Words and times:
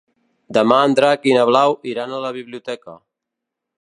Demà 0.57 0.77
en 0.85 0.95
Drac 0.99 1.27
i 1.31 1.35
na 1.37 1.45
Blau 1.49 1.77
iran 1.91 2.17
a 2.17 2.23
la 2.25 2.33
biblioteca. 2.39 2.97